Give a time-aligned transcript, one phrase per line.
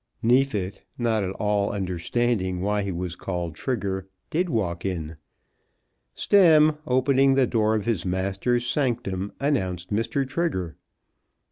[0.23, 5.17] Neefit, not at all understanding why he was called Trigger, did walk in.
[6.15, 10.27] Stemm, opening the door of his master's sanctum, announced Mr.
[10.27, 10.75] Trigger.